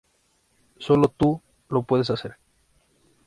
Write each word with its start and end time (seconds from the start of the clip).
Solo 0.79 1.09
tú 1.15 1.39
lo 1.69 1.83
puedes 1.83 2.09
hacer. 2.09 2.39